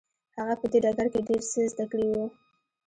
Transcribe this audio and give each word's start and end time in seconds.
هغه 0.37 0.53
په 0.59 0.65
دې 0.71 0.79
ډګر 0.83 1.07
کې 1.13 1.19
ډېر 1.27 1.41
څه 1.49 1.59
زده 1.71 1.85
کړي 1.91 2.07
وو. 2.11 2.25